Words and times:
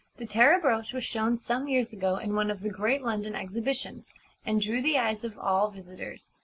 The 0.17 0.25
Tara 0.25 0.59
Brooch 0.59 0.93
was 0.93 1.03
shown 1.03 1.37
some 1.37 1.67
years 1.67 1.93
ago 1.93 2.15
in 2.17 2.33
one 2.33 2.49
of 2.49 2.61
the 2.61 2.71
great 2.71 3.03
London 3.03 3.35
exhibitions, 3.35 4.11
and 4.43 4.59
drew 4.59 4.81
the 4.81 4.97
eyes 4.97 5.23
of 5.23 5.37
all 5.37 5.69
visitors. 5.69 6.31